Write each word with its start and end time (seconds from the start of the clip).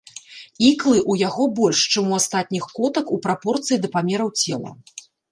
Іклы 0.67 0.93
ў 1.11 1.13
яго 1.27 1.43
больш, 1.59 1.81
чым 1.93 2.07
у 2.13 2.17
астатніх 2.19 2.63
котак 2.77 3.07
ў 3.17 3.23
прапорцыі 3.27 3.77
да 3.83 3.91
памераў 3.99 4.33
цела. 4.45 4.71